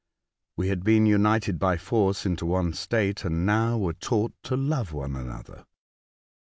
[0.57, 4.93] We had been united by force into one state, and now were taught to love
[4.93, 5.67] one another.